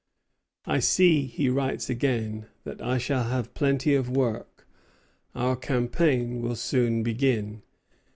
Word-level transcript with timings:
"I 0.65 0.79
see," 0.79 1.27
he 1.27 1.47
writes 1.47 1.87
again, 1.87 2.47
"that 2.63 2.81
I 2.81 2.97
shall 2.97 3.25
have 3.25 3.53
plenty 3.53 3.93
of 3.93 4.09
work. 4.09 4.67
Our 5.35 5.55
campaign 5.55 6.41
will 6.41 6.55
soon 6.55 7.03
begin. 7.03 7.61